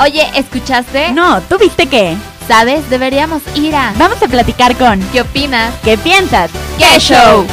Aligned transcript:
Oye, 0.00 0.24
¿escuchaste? 0.36 1.10
No, 1.10 1.40
¿tú 1.42 1.58
viste 1.58 1.86
qué? 1.86 2.16
¿Sabes? 2.46 2.88
Deberíamos 2.88 3.42
ir 3.56 3.74
a... 3.74 3.92
Vamos 3.98 4.22
a 4.22 4.28
platicar 4.28 4.76
con... 4.76 5.00
¿Qué 5.10 5.22
opinas? 5.22 5.74
¿Qué 5.82 5.98
piensas? 5.98 6.52
¡Qué 6.78 7.00
show! 7.00 7.44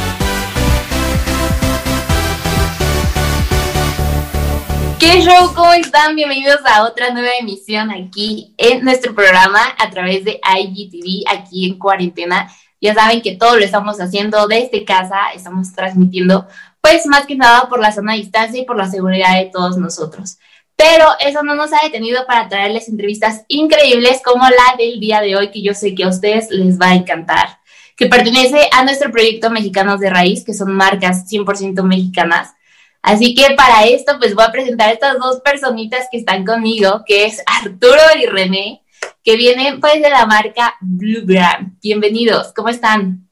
¿Qué 5.00 5.22
show? 5.22 5.52
¿Cómo 5.56 5.72
están? 5.72 6.14
Bienvenidos 6.14 6.60
a 6.64 6.84
otra 6.84 7.10
nueva 7.10 7.30
emisión 7.40 7.90
aquí 7.90 8.54
en 8.58 8.84
nuestro 8.84 9.12
programa 9.12 9.60
a 9.76 9.90
través 9.90 10.24
de 10.24 10.40
IGTV, 10.40 11.28
aquí 11.28 11.66
en 11.66 11.80
cuarentena. 11.80 12.48
Ya 12.80 12.94
saben 12.94 13.22
que 13.22 13.34
todo 13.34 13.56
lo 13.56 13.64
estamos 13.64 14.00
haciendo 14.00 14.46
desde 14.46 14.84
casa, 14.84 15.32
estamos 15.34 15.72
transmitiendo, 15.72 16.46
pues 16.80 17.06
más 17.06 17.26
que 17.26 17.34
nada 17.34 17.68
por 17.68 17.80
la 17.80 17.90
zona 17.90 18.12
de 18.12 18.18
distancia 18.18 18.60
y 18.60 18.64
por 18.64 18.76
la 18.76 18.88
seguridad 18.88 19.36
de 19.36 19.50
todos 19.52 19.78
nosotros. 19.78 20.38
Pero 20.76 21.06
eso 21.20 21.42
no 21.42 21.54
nos 21.54 21.72
ha 21.72 21.82
detenido 21.82 22.26
para 22.26 22.48
traerles 22.48 22.88
entrevistas 22.88 23.44
increíbles 23.48 24.20
como 24.22 24.44
la 24.44 24.76
del 24.78 25.00
día 25.00 25.20
de 25.20 25.34
hoy, 25.34 25.50
que 25.50 25.62
yo 25.62 25.72
sé 25.72 25.94
que 25.94 26.04
a 26.04 26.08
ustedes 26.08 26.50
les 26.50 26.78
va 26.78 26.90
a 26.90 26.94
encantar, 26.94 27.58
que 27.96 28.06
pertenece 28.06 28.68
a 28.72 28.84
nuestro 28.84 29.10
proyecto 29.10 29.50
Mexicanos 29.50 30.00
de 30.00 30.10
Raíz, 30.10 30.44
que 30.44 30.52
son 30.52 30.74
marcas 30.74 31.26
100% 31.30 31.82
mexicanas. 31.82 32.54
Así 33.00 33.34
que 33.34 33.54
para 33.54 33.86
esto, 33.86 34.18
pues 34.18 34.34
voy 34.34 34.44
a 34.44 34.52
presentar 34.52 34.90
a 34.90 34.92
estas 34.92 35.18
dos 35.18 35.40
personitas 35.40 36.08
que 36.10 36.18
están 36.18 36.44
conmigo, 36.44 37.04
que 37.06 37.24
es 37.24 37.42
Arturo 37.46 38.02
y 38.20 38.26
René, 38.26 38.82
que 39.24 39.36
vienen 39.36 39.80
pues 39.80 40.02
de 40.02 40.10
la 40.10 40.26
marca 40.26 40.74
Blue 40.80 41.24
Brand. 41.24 41.78
Bienvenidos, 41.80 42.52
¿cómo 42.52 42.68
están? 42.68 43.28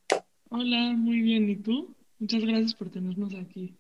Hola, 0.49 0.93
muy 0.97 1.21
bien. 1.21 1.51
¿Y 1.51 1.57
tú? 1.57 1.95
Muchas 2.21 2.43
gracias 2.43 2.75
por 2.75 2.89
tenernos 2.89 3.35
aquí. 3.35 3.75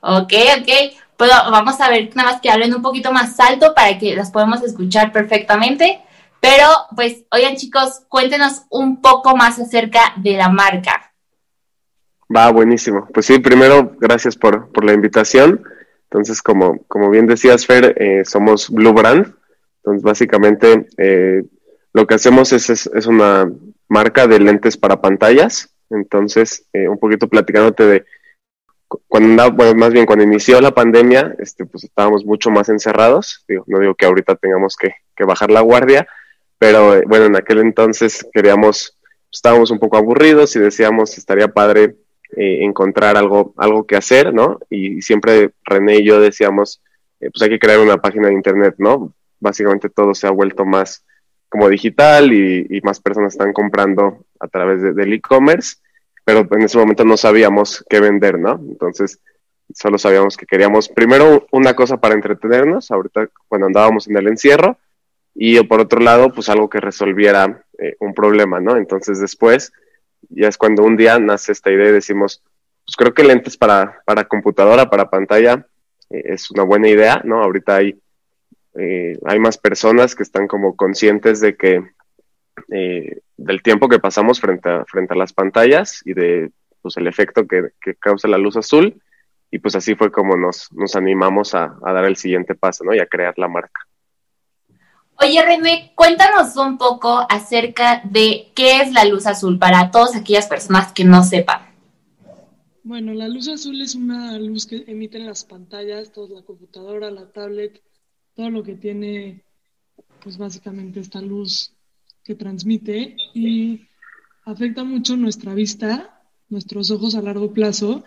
Ok, 0.00 0.32
ok. 0.58 0.96
Pues 1.16 1.30
vamos 1.30 1.80
a 1.80 1.88
ver 1.88 2.10
nada 2.14 2.32
más 2.32 2.40
que 2.40 2.50
hablen 2.50 2.74
un 2.74 2.82
poquito 2.82 3.12
más 3.12 3.38
alto 3.38 3.74
para 3.74 3.98
que 3.98 4.16
las 4.16 4.30
podamos 4.30 4.62
escuchar 4.62 5.12
perfectamente. 5.12 6.00
Pero 6.40 6.66
pues, 6.94 7.24
oigan 7.30 7.56
chicos, 7.56 8.02
cuéntenos 8.08 8.64
un 8.68 9.00
poco 9.00 9.34
más 9.34 9.58
acerca 9.58 10.12
de 10.16 10.32
la 10.36 10.50
marca. 10.50 11.14
Va, 12.34 12.50
buenísimo. 12.50 13.08
Pues 13.12 13.26
sí, 13.26 13.38
primero, 13.38 13.96
gracias 13.98 14.36
por, 14.36 14.70
por 14.70 14.84
la 14.84 14.92
invitación. 14.92 15.62
Entonces, 16.04 16.42
como, 16.42 16.84
como 16.86 17.10
bien 17.10 17.26
decías, 17.26 17.66
Fer, 17.66 17.94
eh, 17.98 18.24
somos 18.24 18.70
Blue 18.70 18.92
Brand. 18.92 19.34
Entonces, 19.78 20.02
básicamente, 20.02 20.86
eh, 20.96 21.44
lo 21.92 22.06
que 22.06 22.14
hacemos 22.14 22.52
es, 22.52 22.70
es, 22.70 23.06
una 23.06 23.50
marca 23.88 24.26
de 24.26 24.38
lentes 24.40 24.76
para 24.76 25.00
pantallas. 25.00 25.74
Entonces, 25.90 26.66
eh, 26.72 26.88
un 26.88 26.98
poquito 26.98 27.28
platicándote 27.28 27.84
de 27.84 28.04
cuando 29.08 29.52
bueno, 29.52 29.74
más 29.74 29.92
bien 29.92 30.06
cuando 30.06 30.24
inició 30.24 30.60
la 30.60 30.74
pandemia, 30.74 31.34
este, 31.38 31.64
pues 31.64 31.84
estábamos 31.84 32.24
mucho 32.24 32.50
más 32.50 32.68
encerrados. 32.68 33.44
No 33.66 33.78
digo 33.78 33.94
que 33.94 34.06
ahorita 34.06 34.36
tengamos 34.36 34.76
que, 34.76 34.94
que 35.16 35.24
bajar 35.24 35.50
la 35.50 35.60
guardia, 35.60 36.06
pero 36.58 36.96
eh, 36.96 37.04
bueno, 37.06 37.26
en 37.26 37.36
aquel 37.36 37.58
entonces 37.58 38.26
queríamos, 38.32 38.98
estábamos 39.32 39.70
un 39.70 39.78
poco 39.78 39.96
aburridos 39.96 40.54
y 40.56 40.60
decíamos 40.60 41.16
estaría 41.18 41.48
padre 41.48 41.96
eh, 42.36 42.64
encontrar 42.64 43.16
algo, 43.16 43.54
algo 43.56 43.86
que 43.86 43.96
hacer, 43.96 44.34
¿no? 44.34 44.58
Y, 44.70 45.02
siempre 45.02 45.50
René 45.64 45.96
y 45.96 46.04
yo 46.04 46.20
decíamos, 46.20 46.82
eh, 47.20 47.30
pues 47.30 47.42
hay 47.42 47.50
que 47.50 47.58
crear 47.58 47.78
una 47.78 47.98
página 47.98 48.28
de 48.28 48.34
internet, 48.34 48.74
¿no? 48.78 49.12
Básicamente 49.38 49.88
todo 49.88 50.14
se 50.14 50.26
ha 50.26 50.30
vuelto 50.30 50.64
más 50.64 51.04
como 51.48 51.68
digital 51.68 52.32
y, 52.32 52.80
más 52.82 53.00
personas 53.00 53.34
están 53.34 53.52
comprando 53.52 54.24
a 54.40 54.48
través 54.48 54.82
de, 54.82 54.92
del 54.92 55.12
e-commerce 55.12 55.76
pero 56.24 56.46
en 56.50 56.62
ese 56.62 56.78
momento 56.78 57.04
no 57.04 57.16
sabíamos 57.16 57.84
qué 57.88 58.00
vender, 58.00 58.38
¿no? 58.38 58.60
Entonces, 58.68 59.20
solo 59.72 59.98
sabíamos 59.98 60.36
que 60.36 60.46
queríamos 60.46 60.88
primero 60.88 61.46
una 61.52 61.74
cosa 61.74 61.98
para 61.98 62.14
entretenernos, 62.14 62.90
ahorita 62.90 63.28
cuando 63.48 63.66
andábamos 63.66 64.08
en 64.08 64.16
el 64.16 64.28
encierro, 64.28 64.78
y 65.34 65.60
por 65.64 65.80
otro 65.80 66.00
lado, 66.00 66.32
pues 66.32 66.48
algo 66.48 66.68
que 66.68 66.80
resolviera 66.80 67.64
eh, 67.78 67.96
un 68.00 68.14
problema, 68.14 68.60
¿no? 68.60 68.76
Entonces 68.76 69.20
después, 69.20 69.72
ya 70.28 70.48
es 70.48 70.56
cuando 70.56 70.84
un 70.84 70.96
día 70.96 71.18
nace 71.18 71.52
esta 71.52 71.70
idea 71.70 71.88
y 71.88 71.92
decimos, 71.92 72.42
pues 72.84 72.96
creo 72.96 73.14
que 73.14 73.24
lentes 73.24 73.56
para, 73.56 74.02
para 74.04 74.24
computadora, 74.24 74.88
para 74.88 75.10
pantalla, 75.10 75.66
eh, 76.10 76.22
es 76.26 76.50
una 76.50 76.62
buena 76.62 76.88
idea, 76.88 77.20
¿no? 77.24 77.42
Ahorita 77.42 77.76
hay, 77.76 77.98
eh, 78.78 79.18
hay 79.24 79.38
más 79.40 79.58
personas 79.58 80.14
que 80.14 80.22
están 80.22 80.46
como 80.46 80.76
conscientes 80.76 81.40
de 81.40 81.56
que 81.56 81.82
eh, 82.70 83.20
del 83.36 83.62
tiempo 83.62 83.88
que 83.88 83.98
pasamos 83.98 84.40
frente 84.40 84.68
a, 84.68 84.84
frente 84.84 85.14
a 85.14 85.16
las 85.16 85.32
pantallas 85.32 86.02
y 86.04 86.14
de 86.14 86.50
pues, 86.82 86.96
el 86.96 87.06
efecto 87.06 87.46
que, 87.46 87.72
causa 87.98 88.28
la 88.28 88.38
luz 88.38 88.56
azul. 88.56 89.00
Y 89.50 89.58
pues 89.60 89.76
así 89.76 89.94
fue 89.94 90.10
como 90.10 90.36
nos, 90.36 90.72
nos 90.72 90.96
animamos 90.96 91.54
a, 91.54 91.76
dar 91.80 92.04
el 92.06 92.16
siguiente 92.16 92.54
paso, 92.54 92.82
¿no? 92.84 92.94
Y 92.94 92.98
a 92.98 93.06
crear 93.06 93.34
la 93.36 93.46
marca. 93.46 93.80
Oye, 95.20 95.40
René, 95.44 95.92
cuéntanos 95.94 96.56
un 96.56 96.76
poco 96.76 97.24
acerca 97.30 98.02
de 98.04 98.50
qué 98.56 98.80
es 98.80 98.92
la 98.92 99.04
luz 99.04 99.28
azul 99.28 99.60
para 99.60 99.92
todas 99.92 100.16
aquellas 100.16 100.48
personas 100.48 100.92
que 100.92 101.04
no 101.04 101.22
sepan. 101.22 101.72
Bueno, 102.82 103.14
la 103.14 103.28
luz 103.28 103.48
azul 103.48 103.80
es 103.80 103.94
una 103.94 104.36
luz 104.38 104.66
que 104.66 104.84
emiten 104.88 105.24
las 105.24 105.44
pantallas, 105.44 106.10
toda 106.10 106.40
la 106.40 106.44
computadora, 106.44 107.10
la 107.10 107.30
tablet, 107.30 107.80
todo 108.34 108.50
lo 108.50 108.64
que 108.64 108.74
tiene, 108.74 109.44
pues 110.22 110.36
básicamente 110.36 110.98
esta 110.98 111.20
luz 111.20 111.73
que 112.24 112.34
transmite 112.34 113.16
y 113.34 113.86
afecta 114.44 114.82
mucho 114.82 115.16
nuestra 115.16 115.54
vista, 115.54 116.22
nuestros 116.48 116.90
ojos 116.90 117.14
a 117.14 117.22
largo 117.22 117.52
plazo 117.52 118.04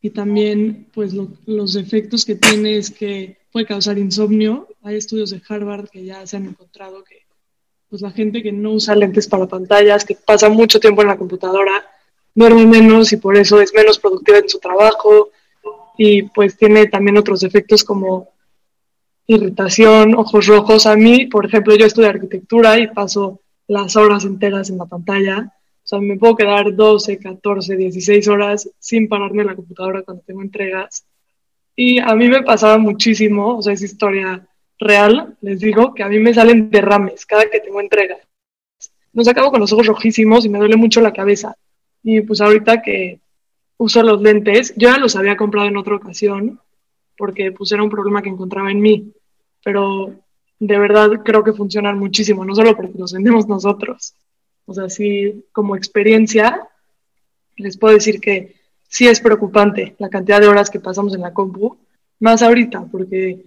y 0.00 0.10
también 0.10 0.88
pues 0.92 1.12
los 1.46 1.76
efectos 1.76 2.24
que 2.24 2.36
tiene 2.36 2.78
es 2.78 2.90
que 2.90 3.38
puede 3.52 3.66
causar 3.66 3.98
insomnio. 3.98 4.68
Hay 4.82 4.96
estudios 4.96 5.30
de 5.30 5.42
Harvard 5.46 5.88
que 5.90 6.04
ya 6.04 6.26
se 6.26 6.38
han 6.38 6.46
encontrado 6.46 7.04
que 7.04 7.26
pues 7.88 8.02
la 8.02 8.12
gente 8.12 8.42
que 8.42 8.52
no 8.52 8.72
usa 8.72 8.94
lentes 8.94 9.26
para 9.26 9.48
pantallas, 9.48 10.04
que 10.04 10.14
pasa 10.14 10.48
mucho 10.48 10.78
tiempo 10.78 11.02
en 11.02 11.08
la 11.08 11.18
computadora, 11.18 11.84
duerme 12.34 12.64
menos 12.64 13.12
y 13.12 13.16
por 13.16 13.36
eso 13.36 13.60
es 13.60 13.74
menos 13.74 13.98
productiva 13.98 14.38
en 14.38 14.48
su 14.48 14.58
trabajo 14.58 15.30
y 15.98 16.22
pues 16.22 16.56
tiene 16.56 16.86
también 16.86 17.18
otros 17.18 17.42
efectos 17.42 17.84
como 17.84 18.30
irritación, 19.26 20.14
ojos 20.14 20.46
rojos. 20.46 20.86
A 20.86 20.96
mí, 20.96 21.26
por 21.26 21.44
ejemplo, 21.44 21.74
yo 21.76 21.84
estudio 21.84 22.08
arquitectura 22.08 22.78
y 22.78 22.86
paso 22.86 23.42
las 23.70 23.94
horas 23.94 24.24
enteras 24.24 24.68
en 24.68 24.78
la 24.78 24.86
pantalla. 24.86 25.54
O 25.84 25.86
sea, 25.86 26.00
me 26.00 26.16
puedo 26.16 26.34
quedar 26.34 26.74
12, 26.74 27.18
14, 27.18 27.76
16 27.76 28.26
horas 28.26 28.68
sin 28.80 29.08
pararme 29.08 29.42
en 29.42 29.46
la 29.46 29.54
computadora 29.54 30.02
cuando 30.02 30.24
tengo 30.26 30.42
entregas. 30.42 31.06
Y 31.76 32.00
a 32.00 32.16
mí 32.16 32.28
me 32.28 32.42
pasaba 32.42 32.78
muchísimo, 32.78 33.58
o 33.58 33.62
sea, 33.62 33.72
es 33.72 33.82
historia 33.82 34.44
real, 34.80 35.36
les 35.40 35.60
digo, 35.60 35.94
que 35.94 36.02
a 36.02 36.08
mí 36.08 36.18
me 36.18 36.34
salen 36.34 36.68
derrames 36.68 37.24
cada 37.26 37.48
que 37.48 37.60
tengo 37.60 37.80
entregas. 37.80 38.18
Nos 39.12 39.28
acabo 39.28 39.52
con 39.52 39.60
los 39.60 39.72
ojos 39.72 39.86
rojísimos 39.86 40.44
y 40.44 40.48
me 40.48 40.58
duele 40.58 40.76
mucho 40.76 41.00
la 41.00 41.12
cabeza. 41.12 41.56
Y 42.02 42.22
pues 42.22 42.40
ahorita 42.40 42.82
que 42.82 43.20
uso 43.76 44.02
los 44.02 44.20
lentes, 44.20 44.74
yo 44.76 44.88
ya 44.88 44.98
los 44.98 45.14
había 45.14 45.36
comprado 45.36 45.68
en 45.68 45.76
otra 45.76 45.94
ocasión 45.94 46.58
porque 47.16 47.52
pues 47.52 47.70
era 47.70 47.84
un 47.84 47.90
problema 47.90 48.20
que 48.20 48.30
encontraba 48.30 48.72
en 48.72 48.80
mí, 48.80 49.12
pero 49.62 50.12
de 50.60 50.78
verdad 50.78 51.10
creo 51.24 51.42
que 51.42 51.54
funcionan 51.54 51.98
muchísimo, 51.98 52.44
no 52.44 52.54
solo 52.54 52.76
porque 52.76 52.98
los 52.98 53.12
vendemos 53.12 53.48
nosotros. 53.48 54.14
O 54.66 54.74
sea, 54.74 54.88
sí, 54.88 55.46
como 55.52 55.74
experiencia, 55.74 56.68
les 57.56 57.76
puedo 57.76 57.94
decir 57.94 58.20
que 58.20 58.54
sí 58.86 59.08
es 59.08 59.20
preocupante 59.20 59.96
la 59.98 60.10
cantidad 60.10 60.40
de 60.40 60.48
horas 60.48 60.70
que 60.70 60.78
pasamos 60.78 61.14
en 61.14 61.22
la 61.22 61.32
compu, 61.32 61.76
más 62.20 62.42
ahorita, 62.42 62.86
porque 62.92 63.46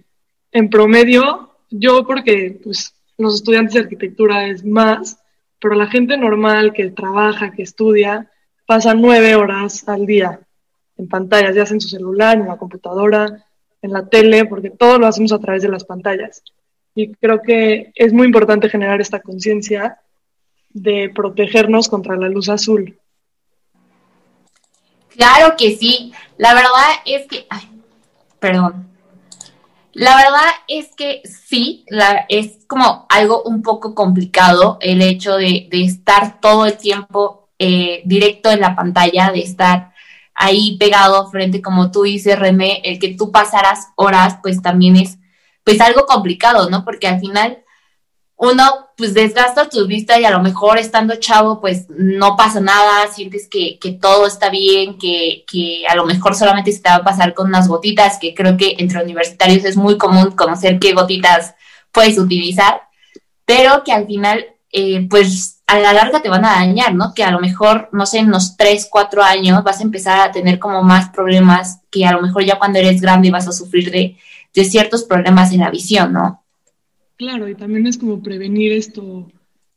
en 0.50 0.68
promedio, 0.68 1.50
yo 1.70 2.04
porque 2.04 2.58
pues, 2.62 2.92
los 3.16 3.36
estudiantes 3.36 3.74
de 3.74 3.80
arquitectura 3.80 4.48
es 4.48 4.64
más, 4.64 5.18
pero 5.60 5.76
la 5.76 5.86
gente 5.86 6.16
normal 6.16 6.72
que 6.72 6.90
trabaja, 6.90 7.52
que 7.52 7.62
estudia, 7.62 8.28
pasa 8.66 8.92
nueve 8.92 9.36
horas 9.36 9.88
al 9.88 10.04
día 10.04 10.40
en 10.96 11.08
pantallas, 11.08 11.54
ya 11.54 11.64
sea 11.64 11.74
en 11.74 11.80
su 11.80 11.88
celular, 11.88 12.38
en 12.38 12.48
la 12.48 12.56
computadora, 12.56 13.46
en 13.82 13.92
la 13.92 14.08
tele, 14.08 14.46
porque 14.46 14.70
todo 14.70 14.98
lo 14.98 15.06
hacemos 15.06 15.32
a 15.32 15.38
través 15.38 15.62
de 15.62 15.68
las 15.68 15.84
pantallas. 15.84 16.42
Y 16.94 17.12
creo 17.14 17.42
que 17.42 17.92
es 17.94 18.12
muy 18.12 18.26
importante 18.26 18.68
generar 18.68 19.00
esta 19.00 19.20
conciencia 19.20 20.00
de 20.70 21.10
protegernos 21.14 21.88
contra 21.88 22.16
la 22.16 22.28
luz 22.28 22.48
azul. 22.48 22.98
Claro 25.10 25.54
que 25.56 25.76
sí. 25.76 26.12
La 26.36 26.54
verdad 26.54 26.90
es 27.04 27.26
que, 27.26 27.46
ay, 27.48 27.62
perdón. 28.38 28.88
La 29.92 30.16
verdad 30.16 30.50
es 30.66 30.90
que 30.96 31.22
sí, 31.24 31.84
es 32.28 32.64
como 32.66 33.06
algo 33.08 33.44
un 33.44 33.62
poco 33.62 33.94
complicado 33.94 34.76
el 34.80 35.00
hecho 35.00 35.36
de, 35.36 35.68
estar 35.70 36.40
todo 36.40 36.66
el 36.66 36.76
tiempo 36.76 37.48
eh, 37.60 38.02
directo 38.04 38.50
en 38.50 38.60
la 38.60 38.74
pantalla, 38.74 39.30
de 39.30 39.38
estar 39.38 39.92
ahí 40.34 40.76
pegado 40.78 41.30
frente, 41.30 41.62
como 41.62 41.92
tú 41.92 42.02
dices, 42.02 42.36
René, 42.36 42.80
el 42.84 42.98
que 42.98 43.14
tú 43.14 43.30
pasaras 43.30 43.92
horas, 43.94 44.38
pues 44.42 44.60
también 44.60 44.96
es 44.96 45.18
pues 45.64 45.80
algo 45.80 46.06
complicado, 46.06 46.70
¿no? 46.70 46.84
Porque 46.84 47.08
al 47.08 47.20
final 47.20 47.64
uno 48.36 48.88
pues 48.96 49.14
desgastas 49.14 49.70
tu 49.70 49.86
vista 49.86 50.20
y 50.20 50.24
a 50.24 50.30
lo 50.30 50.40
mejor 50.40 50.78
estando 50.78 51.16
chavo, 51.16 51.60
pues 51.60 51.86
no 51.88 52.36
pasa 52.36 52.60
nada, 52.60 53.08
sientes 53.08 53.48
que, 53.48 53.78
que 53.80 53.92
todo 53.92 54.26
está 54.26 54.50
bien, 54.50 54.98
que, 54.98 55.44
que, 55.50 55.84
a 55.88 55.96
lo 55.96 56.04
mejor 56.04 56.36
solamente 56.36 56.70
se 56.70 56.80
te 56.80 56.90
va 56.90 56.96
a 56.96 57.04
pasar 57.04 57.34
con 57.34 57.48
unas 57.48 57.66
gotitas, 57.66 58.18
que 58.20 58.34
creo 58.34 58.56
que 58.56 58.76
entre 58.78 59.02
universitarios 59.02 59.64
es 59.64 59.76
muy 59.76 59.98
común 59.98 60.32
conocer 60.32 60.78
qué 60.78 60.92
gotitas 60.92 61.54
puedes 61.90 62.18
utilizar, 62.18 62.82
pero 63.44 63.82
que 63.82 63.92
al 63.92 64.06
final, 64.06 64.44
eh, 64.70 65.06
pues 65.08 65.62
a 65.66 65.78
la 65.78 65.92
larga 65.92 66.22
te 66.22 66.28
van 66.28 66.44
a 66.44 66.56
dañar, 66.56 66.94
¿no? 66.94 67.14
Que 67.14 67.24
a 67.24 67.30
lo 67.30 67.40
mejor, 67.40 67.88
no 67.92 68.06
sé, 68.06 68.18
en 68.18 68.28
unos 68.28 68.56
3, 68.56 68.88
4 68.90 69.22
años 69.22 69.64
vas 69.64 69.80
a 69.80 69.84
empezar 69.84 70.20
a 70.20 70.32
tener 70.32 70.58
como 70.58 70.82
más 70.82 71.08
problemas 71.08 71.80
que 71.90 72.04
a 72.04 72.12
lo 72.12 72.20
mejor 72.22 72.44
ya 72.44 72.58
cuando 72.58 72.78
eres 72.78 73.00
grande 73.00 73.30
vas 73.30 73.48
a 73.48 73.52
sufrir 73.52 73.90
de, 73.90 74.16
de 74.54 74.64
ciertos 74.64 75.04
problemas 75.04 75.52
en 75.52 75.60
la 75.60 75.70
visión, 75.70 76.12
¿no? 76.12 76.44
Claro, 77.16 77.48
y 77.48 77.54
también 77.54 77.86
es 77.86 77.98
como 77.98 78.22
prevenir 78.22 78.72
esto 78.72 79.30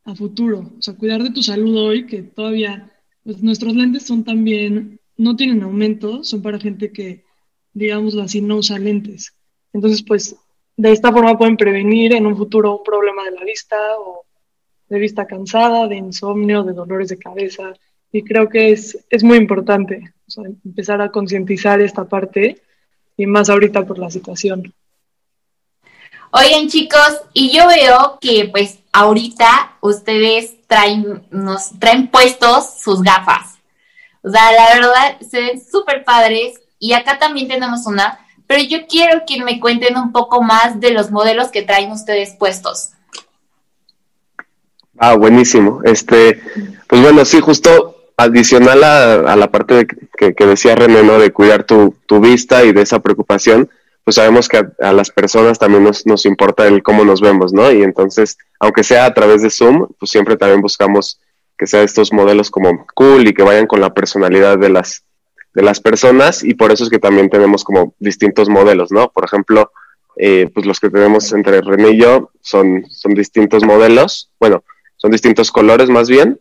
a 0.06 0.16
futuro, 0.16 0.72
o 0.78 0.82
sea, 0.82 0.96
cuidar 0.96 1.22
de 1.22 1.32
tu 1.32 1.44
salud 1.44 1.76
hoy, 1.78 2.06
que 2.06 2.24
todavía, 2.24 2.92
pues 3.24 3.42
nuestros 3.44 3.76
lentes 3.76 4.04
son 4.04 4.24
también, 4.24 5.00
no 5.18 5.36
tienen 5.36 5.64
aumento, 5.64 6.24
son 6.24 6.42
para 6.42 6.60
gente 6.60 6.92
que, 6.92 7.26
digámoslo 7.74 8.22
así, 8.22 8.42
no 8.42 8.58
usa 8.58 8.80
lentes. 8.80 9.34
Entonces, 9.74 10.04
pues, 10.04 10.36
de 10.78 10.92
esta 10.92 11.12
forma 11.12 11.38
pueden 11.38 11.58
prevenir 11.58 12.14
en 12.14 12.26
un 12.26 12.38
futuro 12.38 12.78
un 12.78 12.84
problema 12.84 13.24
de 13.26 13.32
la 13.32 13.44
vista 13.44 13.76
o 14.00 14.26
de 14.90 15.00
vista 15.00 15.26
cansada, 15.26 15.88
de 15.88 15.98
insomnio, 15.98 16.64
de 16.64 16.74
dolores 16.74 17.10
de 17.10 17.18
cabeza. 17.18 17.74
Y 18.12 18.24
creo 18.24 18.48
que 18.48 18.72
es, 18.72 19.06
es 19.10 19.24
muy 19.24 19.38
importante 19.38 20.14
empezar 20.64 21.02
a 21.02 21.12
concientizar 21.12 21.82
esta 21.82 22.06
parte 22.06 22.62
y 23.18 23.26
más 23.26 23.50
ahorita 23.50 23.86
por 23.86 23.98
la 23.98 24.10
situación. 24.10 24.74
Oigan 26.32 26.68
chicos, 26.68 27.22
y 27.34 27.52
yo 27.52 27.68
veo 27.68 28.20
que 28.22 28.50
pues 28.52 28.80
ahorita 28.94 29.78
ustedes 29.82 30.56
traen, 30.68 31.26
nos 31.32 31.80
traen 31.80 32.10
puestos 32.10 32.80
sus 32.80 33.02
gafas. 33.02 33.58
O 34.22 34.30
sea, 34.30 34.52
la 34.52 34.76
verdad, 34.76 35.20
se 35.28 35.40
ven 35.40 35.62
súper 35.64 36.04
padres. 36.04 36.60
Y 36.80 36.94
acá 36.94 37.18
también 37.18 37.48
tenemos 37.48 37.88
una, 37.88 38.20
pero 38.46 38.62
yo 38.62 38.86
quiero 38.88 39.24
que 39.26 39.44
me 39.44 39.60
cuenten 39.60 39.98
un 39.98 40.12
poco 40.12 40.44
más 40.44 40.80
de 40.80 40.92
los 40.92 41.10
modelos 41.10 41.48
que 41.48 41.64
traen 41.64 41.92
ustedes 41.92 42.36
puestos. 42.38 42.92
Ah, 45.00 45.16
buenísimo. 45.16 45.82
Este, 45.84 46.42
pues 46.88 47.02
bueno, 47.02 47.26
sí, 47.26 47.40
justo 47.40 47.97
adicional 48.18 48.84
a, 48.84 49.36
la 49.36 49.52
parte 49.52 49.74
de 49.76 49.88
que, 50.36 50.46
decía 50.46 50.76
René, 50.76 51.04
¿no? 51.04 51.20
De 51.20 51.32
cuidar 51.32 51.64
tu, 51.64 51.94
vista 52.20 52.66
y 52.66 52.74
de 52.74 52.82
esa 52.82 53.00
preocupación, 53.00 53.70
pues 54.04 54.16
sabemos 54.16 54.50
que 54.50 54.66
a, 54.80 54.94
las 54.94 55.12
personas 55.12 55.60
también 55.60 55.84
nos, 55.84 56.06
nos, 56.08 56.26
importa 56.26 56.68
el 56.68 56.82
cómo 56.82 57.06
nos 57.06 57.22
vemos, 57.22 57.54
¿no? 57.54 57.72
Y 57.72 57.84
entonces, 57.84 58.38
aunque 58.60 58.84
sea 58.84 59.06
a 59.06 59.14
través 59.14 59.44
de 59.44 59.52
Zoom, 59.52 59.88
pues 60.00 60.10
siempre 60.10 60.36
también 60.36 60.62
buscamos 60.62 61.20
que 61.58 61.68
sean 61.68 61.84
estos 61.84 62.12
modelos 62.12 62.50
como 62.50 62.86
cool 62.96 63.28
y 63.28 63.34
que 63.34 63.44
vayan 63.44 63.68
con 63.68 63.82
la 63.82 63.94
personalidad 63.94 64.58
de 64.58 64.70
las, 64.70 65.04
de 65.54 65.64
las 65.64 65.80
personas 65.80 66.44
y 66.44 66.54
por 66.54 66.72
eso 66.72 66.84
es 66.84 66.90
que 66.90 67.00
también 67.00 67.30
tenemos 67.30 67.64
como 67.64 67.94
distintos 68.00 68.50
modelos, 68.50 68.92
¿no? 68.92 69.12
Por 69.12 69.26
ejemplo, 69.26 69.72
eh, 70.16 70.50
pues 70.54 70.66
los 70.66 70.80
que 70.80 70.90
tenemos 70.90 71.32
entre 71.34 71.62
René 71.62 71.92
y 71.92 72.02
yo 72.02 72.32
son, 72.42 72.86
son 72.90 73.14
distintos 73.14 73.64
modelos, 73.64 74.32
bueno, 74.40 74.64
son 74.98 75.12
distintos 75.12 75.52
colores 75.52 75.90
más 75.90 76.10
bien, 76.10 76.40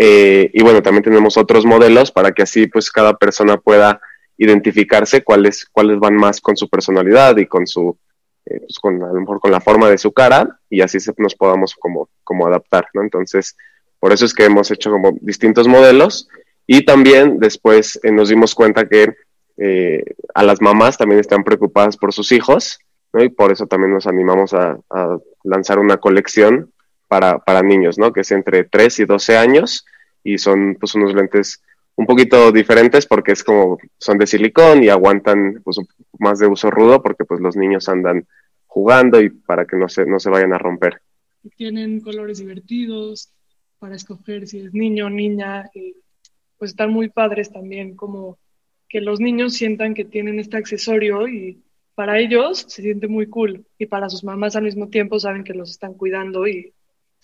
eh, 0.00 0.48
y 0.54 0.62
bueno, 0.62 0.80
también 0.80 1.02
tenemos 1.02 1.36
otros 1.36 1.66
modelos 1.66 2.12
para 2.12 2.30
que 2.30 2.42
así 2.42 2.68
pues 2.68 2.88
cada 2.92 3.16
persona 3.16 3.56
pueda 3.56 4.00
identificarse 4.36 5.24
cuáles, 5.24 5.66
cuáles 5.72 5.98
van 5.98 6.14
más 6.14 6.40
con 6.40 6.56
su 6.56 6.68
personalidad 6.68 7.36
y 7.36 7.46
con 7.46 7.66
su, 7.66 7.98
eh, 8.46 8.60
pues 8.60 8.78
con, 8.80 9.02
a 9.02 9.08
lo 9.08 9.20
mejor 9.20 9.40
con 9.40 9.50
la 9.50 9.60
forma 9.60 9.90
de 9.90 9.98
su 9.98 10.12
cara 10.12 10.60
y 10.70 10.82
así 10.82 10.98
nos 11.16 11.34
podamos 11.34 11.74
como, 11.74 12.08
como 12.22 12.46
adaptar, 12.46 12.86
¿no? 12.94 13.02
Entonces, 13.02 13.56
por 13.98 14.12
eso 14.12 14.24
es 14.24 14.34
que 14.34 14.44
hemos 14.44 14.70
hecho 14.70 14.92
como 14.92 15.18
distintos 15.20 15.66
modelos 15.66 16.28
y 16.64 16.84
también 16.84 17.40
después 17.40 17.98
eh, 18.04 18.12
nos 18.12 18.28
dimos 18.28 18.54
cuenta 18.54 18.88
que 18.88 19.16
eh, 19.56 20.04
a 20.32 20.44
las 20.44 20.62
mamás 20.62 20.96
también 20.96 21.18
están 21.18 21.42
preocupadas 21.42 21.96
por 21.96 22.12
sus 22.14 22.30
hijos, 22.30 22.78
¿no? 23.12 23.24
Y 23.24 23.30
por 23.30 23.50
eso 23.50 23.66
también 23.66 23.92
nos 23.92 24.06
animamos 24.06 24.54
a 24.54 24.78
lanzar 25.42 25.80
una 25.80 25.96
colección 25.96 26.72
para, 27.08 27.38
para 27.38 27.62
niños, 27.62 27.98
¿no? 27.98 28.12
Que 28.12 28.20
es 28.20 28.30
entre 28.30 28.64
3 28.64 29.00
y 29.00 29.04
12 29.06 29.36
años 29.36 29.84
y 30.22 30.38
son 30.38 30.76
pues 30.78 30.94
unos 30.94 31.14
lentes 31.14 31.62
un 31.96 32.06
poquito 32.06 32.52
diferentes 32.52 33.06
porque 33.06 33.32
es 33.32 33.42
como 33.42 33.78
son 33.98 34.18
de 34.18 34.26
silicón 34.26 34.84
y 34.84 34.88
aguantan 34.88 35.60
pues 35.64 35.78
más 36.18 36.38
de 36.38 36.46
uso 36.46 36.70
rudo 36.70 37.02
porque 37.02 37.24
pues 37.24 37.40
los 37.40 37.56
niños 37.56 37.88
andan 37.88 38.26
jugando 38.66 39.20
y 39.20 39.30
para 39.30 39.66
que 39.66 39.76
no 39.76 39.88
se, 39.88 40.06
no 40.06 40.20
se 40.20 40.30
vayan 40.30 40.52
a 40.52 40.58
romper. 40.58 41.00
Tienen 41.56 42.00
colores 42.00 42.38
divertidos 42.38 43.32
para 43.78 43.96
escoger 43.96 44.46
si 44.46 44.60
es 44.60 44.74
niño 44.74 45.06
o 45.06 45.10
niña 45.10 45.70
y 45.74 45.96
pues 46.58 46.72
están 46.72 46.92
muy 46.92 47.08
padres 47.08 47.50
también 47.50 47.96
como 47.96 48.38
que 48.88 49.00
los 49.00 49.20
niños 49.20 49.54
sientan 49.54 49.94
que 49.94 50.04
tienen 50.04 50.38
este 50.38 50.56
accesorio 50.56 51.26
y 51.28 51.62
para 51.94 52.18
ellos 52.18 52.64
se 52.68 52.82
siente 52.82 53.08
muy 53.08 53.26
cool 53.26 53.66
y 53.78 53.86
para 53.86 54.08
sus 54.08 54.22
mamás 54.22 54.56
al 54.56 54.64
mismo 54.64 54.88
tiempo 54.88 55.18
saben 55.18 55.42
que 55.42 55.54
los 55.54 55.70
están 55.70 55.94
cuidando 55.94 56.46
y 56.46 56.72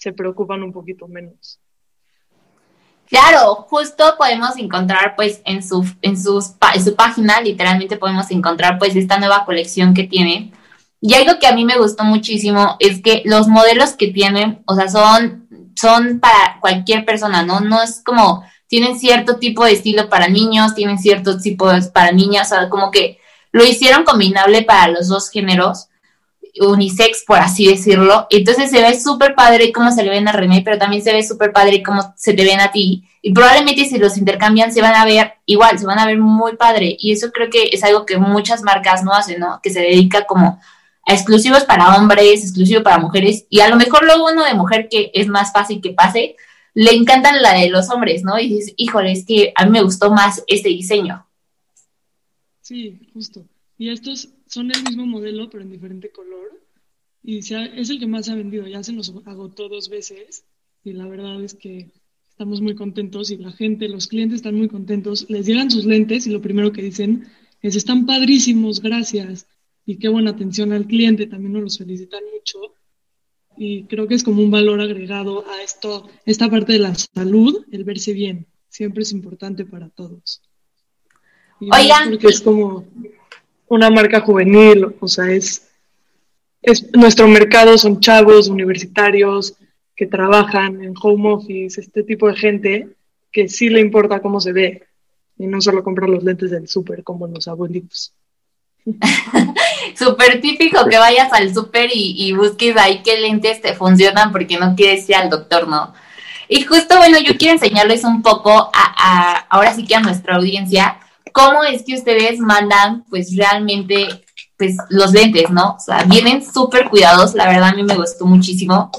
se 0.05 0.13
preocupan 0.13 0.63
un 0.63 0.71
poquito 0.71 1.09
menos. 1.09 1.59
Claro, 3.09 3.55
justo 3.71 4.05
podemos 4.19 4.55
encontrar 4.59 5.17
pues 5.17 5.41
en 5.47 5.63
su, 5.63 5.83
en, 6.03 6.13
en 6.13 6.85
su 6.85 6.95
página, 6.95 7.41
literalmente 7.41 7.97
podemos 7.97 8.31
encontrar 8.31 8.79
pues 8.79 8.95
esta 8.97 9.19
nueva 9.19 9.47
colección 9.47 9.95
que 9.95 10.05
tienen. 10.05 10.53
Y 11.01 11.15
algo 11.15 11.39
que 11.39 11.47
a 11.47 11.55
mí 11.55 11.65
me 11.65 11.79
gustó 11.79 12.05
muchísimo 12.05 12.77
es 12.81 13.01
que 13.01 13.23
los 13.25 13.49
modelos 13.49 13.93
que 13.93 14.09
tienen, 14.09 14.63
o 14.67 14.75
sea, 14.75 14.89
son, 14.89 15.49
son 15.75 16.21
para 16.21 16.59
cualquier 16.61 17.07
persona, 17.07 17.43
¿no? 17.43 17.61
No 17.61 17.83
es 17.83 18.03
como, 18.05 18.45
tienen 18.67 18.99
cierto 18.99 19.39
tipo 19.39 19.65
de 19.65 19.73
estilo 19.73 20.11
para 20.11 20.29
niños, 20.29 20.75
tienen 20.75 20.99
ciertos 20.99 21.43
tipos 21.43 21.89
para 21.89 22.13
niñas, 22.13 22.53
o 22.53 22.55
sea, 22.57 22.69
como 22.69 22.91
que 22.91 23.19
lo 23.53 23.65
hicieron 23.65 24.05
combinable 24.05 24.63
para 24.63 24.89
los 24.89 25.09
dos 25.09 25.31
géneros 25.31 25.89
unisex, 26.61 27.25
por 27.27 27.39
así 27.39 27.67
decirlo. 27.67 28.27
Entonces 28.31 28.71
se 28.71 28.81
ve 28.81 28.99
súper 28.99 29.35
padre 29.35 29.73
cómo 29.73 29.91
se 29.91 30.03
le 30.03 30.11
ven 30.11 30.29
a 30.29 30.33
René, 30.33 30.63
pero 30.65 30.79
también 30.79 31.03
se 31.03 31.13
ve 31.13 31.23
súper 31.23 31.53
padre 31.53 31.83
cómo 31.83 32.15
se 32.17 32.33
te 32.35 32.45
ven 32.45 32.61
a 32.61 32.71
ti. 32.71 33.05
Y 33.23 33.33
probablemente 33.33 33.85
si 33.85 33.99
los 33.99 34.17
intercambian 34.17 34.73
se 34.73 34.83
van 34.83 34.95
a 34.95 35.05
ver 35.05 35.35
igual, 35.47 35.79
se 35.79 35.87
van 35.87 35.99
a 35.99 36.07
ver 36.07 36.19
muy 36.19 36.57
padre. 36.57 36.97
Y 36.99 37.13
eso 37.13 37.33
creo 37.33 37.51
que 37.51 37.71
es 37.73 37.83
algo 37.83 38.07
que 38.07 38.19
muchas 38.19 38.63
marcas 38.63 39.03
no 39.03 39.13
hacen, 39.13 39.41
¿no? 39.41 39.61
Que 39.63 39.71
se 39.71 39.81
dedica 39.81 40.27
como 40.27 40.61
a 41.07 41.13
exclusivos 41.13 41.65
para 41.65 41.97
hombres, 41.97 42.43
exclusivo 42.43 42.83
para 42.83 42.99
mujeres. 42.99 43.47
Y 43.49 43.61
a 43.61 43.69
lo 43.69 43.77
mejor 43.77 44.05
luego 44.05 44.31
uno 44.31 44.45
de 44.45 44.55
mujer 44.55 44.89
que 44.91 45.11
es 45.15 45.29
más 45.29 45.53
fácil 45.53 45.81
que 45.81 45.91
pase, 45.91 46.37
le 46.75 46.93
encantan 46.93 47.41
la 47.41 47.55
de 47.55 47.71
los 47.71 47.89
hombres, 47.91 48.25
¿no? 48.25 48.39
Y 48.39 48.49
dices, 48.49 48.75
híjole, 48.77 49.13
es 49.13 49.25
que 49.25 49.53
a 49.55 49.65
mí 49.65 49.71
me 49.71 49.83
gustó 49.83 50.11
más 50.11 50.43
este 50.47 50.69
diseño. 50.69 51.27
Sí, 52.61 52.99
justo. 53.13 53.45
Y 53.79 53.91
estos 53.91 54.29
son 54.55 54.71
el 54.71 54.83
mismo 54.85 55.05
modelo, 55.05 55.51
pero 55.51 55.65
en 55.65 55.71
diferente 55.71 56.11
color. 56.11 56.61
Y 57.23 57.39
es 57.39 57.91
el 57.91 57.99
que 57.99 58.07
más 58.07 58.29
ha 58.29 58.37
vendido. 58.37 58.67
Ya 58.67 58.83
se 58.83 58.93
nos 58.93 59.13
agotó 59.27 59.69
dos 59.69 59.89
veces. 59.89 60.45
Y 60.85 60.93
la 60.93 61.07
verdad 61.07 61.43
es 61.43 61.55
que 61.55 61.91
estamos 62.29 62.61
muy 62.61 62.75
contentos 62.75 63.31
y 63.31 63.37
la 63.37 63.51
gente, 63.51 63.89
los 63.89 64.07
clientes 64.07 64.37
están 64.37 64.55
muy 64.55 64.69
contentos. 64.69 65.27
Les 65.29 65.47
llegan 65.47 65.71
sus 65.71 65.87
lentes 65.87 66.27
y 66.27 66.31
lo 66.31 66.41
primero 66.41 66.73
que 66.73 66.83
dicen 66.83 67.27
es, 67.63 67.75
están 67.75 68.07
padrísimos, 68.07 68.81
gracias. 68.81 69.49
Y 69.85 69.97
qué 69.97 70.09
buena 70.09 70.31
atención 70.31 70.73
al 70.73 70.87
cliente, 70.87 71.27
también 71.27 71.55
nos 71.55 71.63
los 71.63 71.79
felicitan 71.79 72.23
mucho. 72.33 72.75
Y 73.57 73.85
creo 73.85 74.07
que 74.07 74.15
es 74.15 74.23
como 74.23 74.43
un 74.43 74.51
valor 74.51 74.81
agregado 74.81 75.49
a 75.49 75.63
esto, 75.63 76.09
esta 76.27 76.49
parte 76.49 76.75
de 76.75 76.79
la 76.81 76.95
salud, 76.95 77.65
el 77.73 77.85
verse 77.85 78.13
bien. 78.13 78.47
Siempre 78.69 79.03
es 79.03 79.13
importante 79.13 79.65
para 79.65 79.89
todos. 79.89 80.43
Oigan. 81.61 82.11
Porque 82.11 82.27
es 82.29 82.41
como 82.41 82.87
una 83.69 83.91
marca 83.91 84.21
juvenil, 84.21 84.95
o 85.01 85.09
sea, 85.09 85.31
es, 85.31 85.69
es 86.63 86.93
nuestro 86.95 87.29
mercado 87.29 87.77
son 87.79 88.01
chavos 88.01 88.49
universitarios 88.49 89.55
que 89.97 90.07
trabajan 90.07 90.83
en 90.83 90.95
home 91.01 91.33
office, 91.33 91.81
este 91.81 92.03
tipo 92.03 92.29
de 92.29 92.37
gente 92.37 92.89
que 93.33 93.49
sí 93.49 93.69
le 93.69 93.81
importa 93.81 94.21
cómo 94.21 94.41
se 94.41 94.53
ve 94.53 94.83
y 95.39 95.47
no 95.47 95.61
solo 95.61 95.83
comprar 95.83 96.09
los 96.09 96.23
lentes 96.23 96.51
del 96.51 96.69
súper 96.69 97.03
como 97.03 97.27
los 97.27 97.49
abuelitos. 97.49 98.13
Súper 99.97 100.41
típico 100.41 100.87
que 100.89 100.99
vayas 100.99 101.33
al 101.33 101.55
súper 101.55 101.89
y, 101.93 102.33
busques 102.33 102.77
ahí 102.77 103.03
qué 103.03 103.19
lentes 103.19 103.63
te 103.63 103.75
funcionan 103.75 104.33
porque 104.33 104.59
no 104.59 104.75
quieres 104.75 105.09
ir 105.09 105.15
al 105.15 105.31
doctor, 105.31 105.69
¿no? 105.69 105.95
Y 106.49 106.63
justo, 106.63 106.99
bueno, 106.99 107.19
yo 107.19 107.37
quiero 107.39 107.55
enseñarles 107.55 108.05
un 108.05 108.21
poco 108.21 108.51
a, 108.51 108.71
a 108.75 109.39
ahora 109.49 109.75
sí 109.75 109.85
que 109.85 109.95
a 109.95 110.01
nuestra 110.01 110.37
audiencia 110.37 110.99
cómo 111.35 111.65
es 111.65 111.83
que 111.83 111.95
ustedes 111.95 112.39
mandan 112.39 113.05
pues 113.11 113.37
realmente 113.37 114.25
pues 114.57 114.77
los 114.89 115.13
lentes, 115.13 115.51
¿no? 115.51 115.75
O 115.77 115.81
sea, 115.81 116.05
vienen 116.05 116.45
súper 116.45 116.89
cuidados, 116.89 117.35
la 117.35 117.49
verdad 117.49 117.71
a 117.71 117.75
mí 117.75 117.83
me 117.83 117.97
gustó 117.97 118.25
muchísimo. 118.25 118.93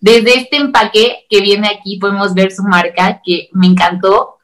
Desde 0.00 0.40
este 0.40 0.56
empaque 0.56 1.24
que 1.30 1.40
viene 1.40 1.68
aquí 1.68 1.96
podemos 1.98 2.34
ver 2.34 2.50
su 2.50 2.64
marca, 2.64 3.22
que 3.24 3.48
me 3.52 3.68
encantó, 3.68 4.38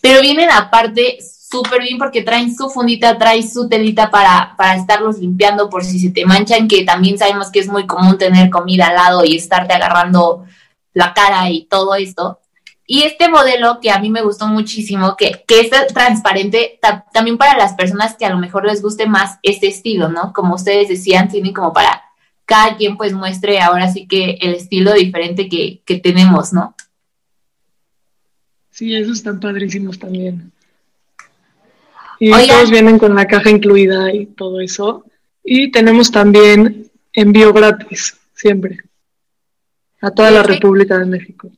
pero 0.00 0.22
vienen 0.22 0.50
aparte 0.50 1.18
súper 1.20 1.82
bien 1.82 1.98
porque 1.98 2.22
traen 2.22 2.56
su 2.56 2.70
fundita, 2.70 3.18
traen 3.18 3.48
su 3.48 3.68
telita 3.68 4.10
para, 4.10 4.54
para 4.56 4.76
estarlos 4.76 5.18
limpiando 5.18 5.68
por 5.68 5.84
si 5.84 6.00
se 6.00 6.08
te 6.08 6.24
manchan, 6.24 6.68
que 6.68 6.84
también 6.84 7.18
sabemos 7.18 7.50
que 7.50 7.60
es 7.60 7.68
muy 7.68 7.86
común 7.86 8.16
tener 8.16 8.48
comida 8.48 8.86
al 8.86 8.94
lado 8.94 9.24
y 9.26 9.36
estarte 9.36 9.74
agarrando 9.74 10.46
la 10.94 11.12
cara 11.12 11.50
y 11.50 11.66
todo 11.66 11.94
esto. 11.96 12.40
Y 12.86 13.02
este 13.02 13.28
modelo 13.28 13.80
que 13.80 13.90
a 13.90 13.98
mí 13.98 14.10
me 14.10 14.22
gustó 14.22 14.46
muchísimo, 14.46 15.16
que, 15.16 15.44
que 15.46 15.60
es 15.60 15.70
transparente 15.92 16.78
también 17.12 17.36
para 17.36 17.58
las 17.58 17.74
personas 17.74 18.16
que 18.16 18.24
a 18.24 18.30
lo 18.30 18.38
mejor 18.38 18.64
les 18.64 18.80
guste 18.80 19.06
más 19.06 19.38
este 19.42 19.66
estilo, 19.66 20.08
¿no? 20.08 20.32
Como 20.32 20.54
ustedes 20.54 20.88
decían, 20.88 21.28
tienen 21.28 21.52
como 21.52 21.72
para 21.72 22.02
cada 22.44 22.76
quien 22.76 22.96
pues 22.96 23.12
muestre 23.12 23.60
ahora 23.60 23.92
sí 23.92 24.06
que 24.06 24.38
el 24.40 24.54
estilo 24.54 24.94
diferente 24.94 25.48
que, 25.48 25.82
que 25.84 25.98
tenemos, 25.98 26.52
¿no? 26.52 26.76
Sí, 28.70 28.94
esos 28.94 29.18
están 29.18 29.40
padrísimos 29.40 29.98
también. 29.98 30.52
Y 32.20 32.30
todos 32.30 32.70
vienen 32.70 32.98
con 32.98 33.14
la 33.14 33.26
caja 33.26 33.50
incluida 33.50 34.14
y 34.14 34.26
todo 34.26 34.60
eso. 34.60 35.04
Y 35.42 35.70
tenemos 35.70 36.10
también 36.10 36.90
envío 37.12 37.52
gratis, 37.52 38.16
siempre, 38.34 38.78
a 40.00 40.10
toda 40.10 40.30
la 40.30 40.42
República 40.42 40.98
de 40.98 41.06
México. 41.06 41.50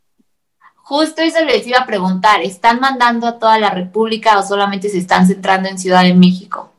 Justo 0.88 1.20
eso 1.20 1.44
les 1.44 1.66
iba 1.66 1.80
a 1.80 1.86
preguntar, 1.86 2.40
¿están 2.40 2.80
mandando 2.80 3.26
a 3.26 3.38
toda 3.38 3.58
la 3.58 3.68
República 3.68 4.38
o 4.38 4.42
solamente 4.42 4.88
se 4.88 4.96
están 4.96 5.26
centrando 5.26 5.68
en 5.68 5.76
Ciudad 5.78 6.02
de 6.02 6.14
México? 6.14 6.72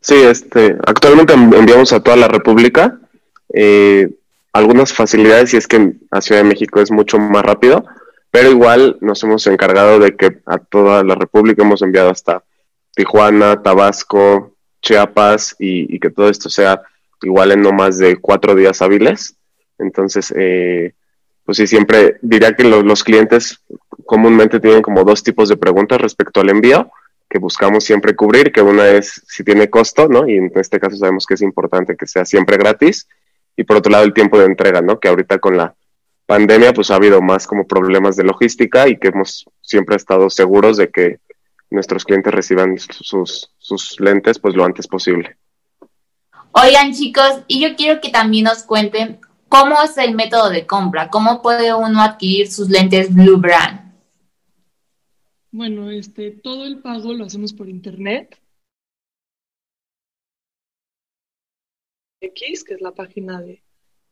Sí, 0.00 0.14
este, 0.14 0.78
actualmente 0.86 1.34
enviamos 1.34 1.92
a 1.92 2.02
toda 2.02 2.16
la 2.16 2.28
República. 2.28 2.98
Eh, 3.52 4.08
algunas 4.54 4.94
facilidades 4.94 5.52
y 5.52 5.58
es 5.58 5.68
que 5.68 5.92
a 6.10 6.22
Ciudad 6.22 6.40
de 6.40 6.48
México 6.48 6.80
es 6.80 6.90
mucho 6.90 7.18
más 7.18 7.42
rápido, 7.42 7.84
pero 8.30 8.50
igual 8.50 8.96
nos 9.02 9.22
hemos 9.24 9.46
encargado 9.46 9.98
de 9.98 10.16
que 10.16 10.38
a 10.46 10.56
toda 10.56 11.04
la 11.04 11.14
República 11.14 11.64
hemos 11.64 11.82
enviado 11.82 12.08
hasta 12.08 12.42
Tijuana, 12.96 13.62
Tabasco, 13.62 14.56
Chiapas 14.80 15.54
y, 15.58 16.00
que 16.00 16.08
todo 16.08 16.30
esto 16.30 16.48
sea 16.48 16.80
igual 17.20 17.52
en 17.52 17.60
no 17.60 17.72
más 17.72 17.98
de 17.98 18.16
cuatro 18.16 18.54
días 18.54 18.80
hábiles. 18.80 19.36
Entonces, 19.76 20.32
eh, 20.34 20.94
pues 21.52 21.58
sí, 21.58 21.66
siempre 21.66 22.16
diría 22.22 22.56
que 22.56 22.64
los 22.64 23.04
clientes 23.04 23.62
comúnmente 24.06 24.58
tienen 24.58 24.80
como 24.80 25.04
dos 25.04 25.22
tipos 25.22 25.50
de 25.50 25.58
preguntas 25.58 26.00
respecto 26.00 26.40
al 26.40 26.48
envío 26.48 26.90
que 27.28 27.38
buscamos 27.38 27.84
siempre 27.84 28.16
cubrir, 28.16 28.50
que 28.52 28.62
una 28.62 28.88
es 28.88 29.20
si 29.28 29.44
tiene 29.44 29.68
costo, 29.68 30.08
¿no? 30.08 30.26
Y 30.26 30.36
en 30.36 30.50
este 30.54 30.80
caso 30.80 30.96
sabemos 30.96 31.26
que 31.26 31.34
es 31.34 31.42
importante 31.42 31.94
que 31.94 32.06
sea 32.06 32.24
siempre 32.24 32.56
gratis. 32.56 33.06
Y 33.54 33.64
por 33.64 33.76
otro 33.76 33.92
lado, 33.92 34.04
el 34.04 34.14
tiempo 34.14 34.38
de 34.38 34.46
entrega, 34.46 34.80
¿no? 34.80 34.98
Que 34.98 35.08
ahorita 35.08 35.40
con 35.40 35.58
la 35.58 35.74
pandemia, 36.24 36.72
pues 36.72 36.90
ha 36.90 36.94
habido 36.94 37.20
más 37.20 37.46
como 37.46 37.66
problemas 37.66 38.16
de 38.16 38.24
logística 38.24 38.88
y 38.88 38.96
que 38.96 39.08
hemos 39.08 39.44
siempre 39.60 39.96
estado 39.96 40.30
seguros 40.30 40.78
de 40.78 40.88
que 40.88 41.18
nuestros 41.68 42.06
clientes 42.06 42.32
reciban 42.32 42.78
sus, 42.78 43.50
sus 43.58 44.00
lentes, 44.00 44.38
pues 44.38 44.54
lo 44.54 44.64
antes 44.64 44.88
posible. 44.88 45.36
Oigan, 46.52 46.94
chicos, 46.94 47.42
y 47.46 47.60
yo 47.60 47.76
quiero 47.76 48.00
que 48.00 48.08
también 48.08 48.44
nos 48.44 48.62
cuenten 48.62 49.20
¿Cómo 49.52 49.82
es 49.82 49.98
el 49.98 50.14
método 50.14 50.48
de 50.48 50.66
compra? 50.66 51.10
¿Cómo 51.10 51.42
puede 51.42 51.74
uno 51.74 52.00
adquirir 52.00 52.50
sus 52.50 52.70
lentes 52.70 53.14
Blue 53.14 53.36
Brand? 53.36 53.92
Bueno, 55.50 55.90
este, 55.90 56.30
todo 56.30 56.64
el 56.64 56.78
pago 56.78 57.12
lo 57.12 57.26
hacemos 57.26 57.52
por 57.52 57.68
internet. 57.68 58.40
X, 62.22 62.64
que 62.64 62.72
es 62.72 62.80
la 62.80 62.92
página 62.92 63.42
de, 63.42 63.62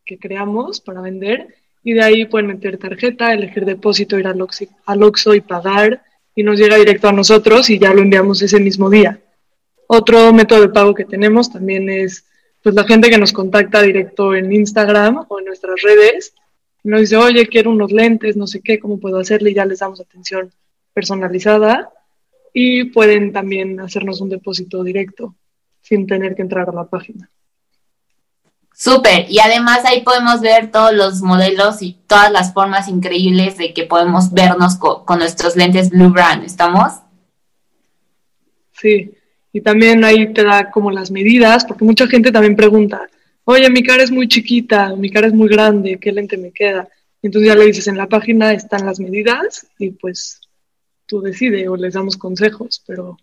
que 0.04 0.18
creamos 0.18 0.82
para 0.82 1.00
vender, 1.00 1.54
y 1.82 1.94
de 1.94 2.02
ahí 2.02 2.26
pueden 2.26 2.48
meter 2.48 2.76
tarjeta, 2.76 3.32
elegir 3.32 3.64
depósito, 3.64 4.18
ir 4.18 4.26
al, 4.26 4.46
al 4.84 5.02
Oxxo 5.02 5.34
y 5.34 5.40
pagar, 5.40 6.04
y 6.34 6.42
nos 6.42 6.58
llega 6.58 6.76
directo 6.76 7.08
a 7.08 7.12
nosotros 7.12 7.70
y 7.70 7.78
ya 7.78 7.94
lo 7.94 8.02
enviamos 8.02 8.42
ese 8.42 8.60
mismo 8.60 8.90
día. 8.90 9.22
Otro 9.86 10.34
método 10.34 10.60
de 10.60 10.68
pago 10.68 10.92
que 10.92 11.06
tenemos 11.06 11.50
también 11.50 11.88
es 11.88 12.29
pues 12.62 12.74
la 12.74 12.84
gente 12.84 13.10
que 13.10 13.18
nos 13.18 13.32
contacta 13.32 13.82
directo 13.82 14.34
en 14.34 14.52
Instagram 14.52 15.26
o 15.28 15.38
en 15.38 15.46
nuestras 15.46 15.80
redes, 15.82 16.34
nos 16.82 17.00
dice, 17.00 17.16
oye, 17.16 17.46
quiero 17.46 17.70
unos 17.70 17.92
lentes, 17.92 18.36
no 18.36 18.46
sé 18.46 18.60
qué, 18.60 18.78
cómo 18.78 18.98
puedo 18.98 19.18
hacerle, 19.18 19.50
y 19.50 19.54
ya 19.54 19.64
les 19.64 19.80
damos 19.80 20.00
atención 20.00 20.52
personalizada 20.92 21.90
y 22.52 22.84
pueden 22.84 23.32
también 23.32 23.80
hacernos 23.80 24.20
un 24.20 24.28
depósito 24.28 24.82
directo 24.82 25.34
sin 25.82 26.06
tener 26.06 26.34
que 26.34 26.42
entrar 26.42 26.68
a 26.68 26.72
la 26.72 26.84
página. 26.84 27.30
Súper, 28.74 29.30
y 29.30 29.38
además 29.40 29.84
ahí 29.84 30.02
podemos 30.02 30.40
ver 30.40 30.70
todos 30.70 30.94
los 30.94 31.20
modelos 31.20 31.82
y 31.82 31.98
todas 32.06 32.32
las 32.32 32.54
formas 32.54 32.88
increíbles 32.88 33.58
de 33.58 33.74
que 33.74 33.84
podemos 33.84 34.32
vernos 34.32 34.76
con 34.76 35.18
nuestros 35.18 35.54
lentes 35.54 35.90
Blue 35.90 36.10
Brand, 36.10 36.44
¿estamos? 36.44 36.94
Sí, 38.72 39.12
y 39.52 39.60
también 39.60 40.04
ahí 40.04 40.32
te 40.32 40.44
da 40.44 40.70
como 40.70 40.90
las 40.90 41.10
medidas, 41.10 41.64
porque 41.64 41.84
mucha 41.84 42.06
gente 42.06 42.30
también 42.30 42.56
pregunta, 42.56 43.08
oye, 43.44 43.68
mi 43.70 43.82
cara 43.82 44.02
es 44.02 44.10
muy 44.10 44.28
chiquita, 44.28 44.94
mi 44.96 45.10
cara 45.10 45.26
es 45.26 45.34
muy 45.34 45.48
grande, 45.48 45.98
¿qué 46.00 46.12
lente 46.12 46.36
me 46.36 46.52
queda? 46.52 46.88
entonces 47.22 47.48
ya 47.48 47.54
le 47.54 47.66
dices, 47.66 47.86
en 47.86 47.98
la 47.98 48.08
página 48.08 48.52
están 48.52 48.86
las 48.86 48.98
medidas 48.98 49.66
y 49.78 49.90
pues 49.90 50.40
tú 51.06 51.20
decides 51.20 51.68
o 51.68 51.76
les 51.76 51.94
damos 51.94 52.16
consejos, 52.16 52.82
pero 52.86 53.18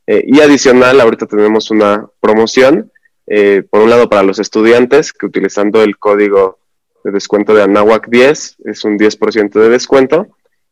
Eh, 0.06 0.24
y 0.26 0.40
adicional, 0.40 1.00
ahorita 1.00 1.26
tenemos 1.26 1.70
una 1.70 2.06
promoción, 2.20 2.90
eh, 3.26 3.62
por 3.68 3.82
un 3.82 3.90
lado 3.90 4.08
para 4.08 4.22
los 4.22 4.38
estudiantes, 4.38 5.12
que 5.12 5.26
utilizando 5.26 5.82
el 5.82 5.98
código 5.98 6.60
de 7.04 7.10
descuento 7.10 7.52
de 7.54 7.62
Anahuac 7.62 8.08
10 8.08 8.56
es 8.64 8.84
un 8.84 8.98
10% 8.98 9.60
de 9.60 9.68
descuento. 9.68 10.28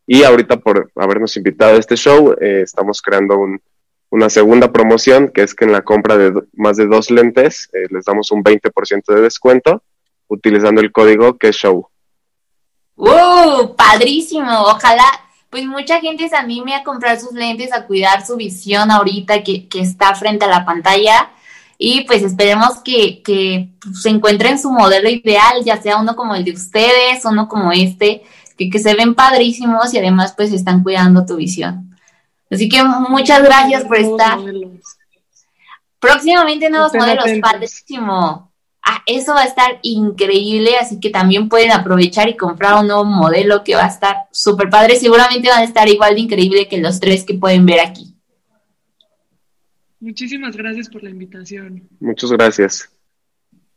Y 0.07 0.25
ahorita 0.25 0.59
por 0.59 0.91
habernos 0.97 1.37
invitado 1.37 1.77
a 1.77 1.79
este 1.79 1.97
show, 1.97 2.35
eh, 2.41 2.63
estamos 2.63 3.03
creando 3.03 3.39
un 3.39 3.61
una 4.11 4.29
segunda 4.29 4.73
promoción, 4.73 5.29
que 5.29 5.43
es 5.43 5.55
que 5.55 5.65
en 5.65 5.73
la 5.73 5.83
compra 5.83 6.17
de 6.17 6.33
más 6.55 6.77
de 6.77 6.87
dos 6.87 7.11
lentes 7.11 7.71
eh, 7.73 7.87
les 7.91 8.05
damos 8.05 8.31
un 8.33 8.43
20% 8.43 9.15
de 9.15 9.21
descuento 9.21 9.83
utilizando 10.29 10.81
el 10.81 10.93
código 10.93 11.39
que 11.39 11.53
show. 11.53 11.89
¡Uh! 12.97 13.75
Padrísimo. 13.77 14.51
Ojalá 14.63 15.05
pues 15.49 15.67
mucha 15.67 16.01
gente 16.01 16.29
se 16.29 16.37
anime 16.37 16.77
a 16.77 16.85
comprar 16.85 17.21
sus 17.21 17.33
lentes, 17.33 17.73
a 17.73 17.87
cuidar 17.87 18.25
su 18.25 18.37
visión 18.37 18.91
ahorita 18.91 19.43
que, 19.43 19.69
que 19.69 19.81
está 19.81 20.15
frente 20.15 20.45
a 20.45 20.49
la 20.49 20.65
pantalla. 20.65 21.31
Y 21.77 22.03
pues 22.03 22.23
esperemos 22.23 22.79
que, 22.85 23.23
que 23.23 23.71
se 24.01 24.11
encuentren 24.11 24.59
su 24.59 24.71
modelo 24.71 25.09
ideal, 25.09 25.65
ya 25.65 25.81
sea 25.81 25.97
uno 25.97 26.15
como 26.15 26.35
el 26.35 26.45
de 26.45 26.53
ustedes, 26.53 27.25
uno 27.25 27.49
como 27.49 27.73
este, 27.73 28.23
que, 28.57 28.71
que 28.71 28.79
se 28.79 28.95
ven 28.95 29.15
padrísimos 29.15 29.93
y 29.93 29.99
además 29.99 30.35
pues 30.37 30.53
están 30.53 30.83
cuidando 30.83 31.27
tu 31.27 31.37
visión. 31.37 31.90
Así 32.51 32.69
que 32.69 32.83
muchas 32.83 33.43
gracias 33.43 33.85
por 33.85 33.97
estar. 33.97 34.39
Próximamente 36.01 36.69
nuevos 36.69 36.93
modelos, 36.95 37.27
padrísimo. 37.41 38.51
Ah, 38.83 39.03
eso 39.07 39.35
va 39.35 39.43
a 39.43 39.47
estar 39.47 39.79
increíble, 39.83 40.77
así 40.81 40.99
que 40.99 41.11
también 41.11 41.49
pueden 41.49 41.71
aprovechar 41.71 42.29
y 42.29 42.37
comprar 42.37 42.81
un 42.81 42.87
nuevo 42.87 43.05
modelo 43.05 43.63
que 43.63 43.75
va 43.75 43.85
a 43.85 43.89
estar 43.89 44.17
súper 44.33 44.71
padre. 44.71 44.97
Seguramente 44.97 45.49
van 45.49 45.61
a 45.61 45.65
estar 45.65 45.87
igual 45.89 46.15
de 46.15 46.23
increíble 46.23 46.67
que 46.67 46.79
los 46.79 46.99
tres 46.99 47.25
que 47.25 47.35
pueden 47.35 47.67
ver 47.67 47.81
aquí. 47.81 48.15
Muchísimas 50.01 50.57
gracias 50.57 50.89
por 50.89 51.03
la 51.03 51.11
invitación. 51.11 51.87
Muchas 52.01 52.33
gracias. 52.33 52.89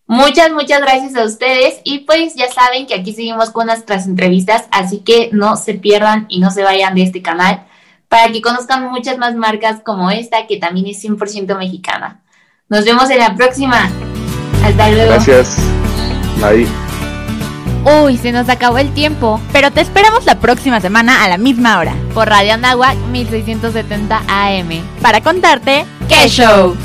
Muchas, 0.06 0.52
muchas 0.52 0.82
gracias 0.82 1.16
a 1.16 1.26
ustedes 1.26 1.82
y 1.84 2.00
pues 2.00 2.36
ya 2.36 2.50
saben 2.50 2.88
que 2.88 2.94
aquí 2.94 3.14
seguimos 3.14 3.52
con 3.52 3.68
nuestras 3.68 4.08
entrevistas, 4.08 4.68
así 4.72 5.00
que 5.00 5.30
no 5.34 5.58
se 5.58 5.76
pierdan 5.76 6.26
y 6.30 6.40
no 6.40 6.50
se 6.50 6.64
vayan 6.64 6.96
de 6.96 7.04
este 7.04 7.22
canal 7.22 7.66
para 8.14 8.32
que 8.32 8.44
conozcan 8.44 8.92
muchas 8.92 9.18
más 9.18 9.34
marcas 9.34 9.82
como 9.84 10.12
esta 10.12 10.46
que 10.46 10.58
también 10.58 10.86
es 10.86 11.04
100% 11.04 11.58
mexicana. 11.58 12.22
Nos 12.70 12.86
vemos 12.86 13.10
en 13.10 13.18
la 13.18 13.34
próxima. 13.34 13.90
Hasta 14.64 14.92
luego. 14.92 15.14
Gracias. 15.14 15.58
Bye. 16.40 16.68
Uy, 18.04 18.18
se 18.18 18.32
nos 18.32 18.48
acabó 18.50 18.78
el 18.78 18.94
tiempo, 18.94 19.42
pero 19.52 19.72
te 19.72 19.82
esperamos 19.82 20.26
la 20.26 20.40
próxima 20.40 20.80
semana 20.80 21.24
a 21.24 21.28
la 21.28 21.40
misma 21.40 21.80
hora 21.80 21.96
por 22.14 22.30
Radio 22.30 22.54
Anáhuac 22.54 22.96
1670 23.12 24.22
AM 24.28 24.70
para 25.02 25.20
contarte 25.22 25.84
qué 26.08 26.30
show. 26.30 26.76